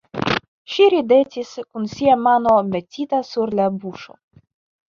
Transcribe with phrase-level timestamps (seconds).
[0.75, 4.19] Ŝi ridetis kun sia mano metita sur la buŝo.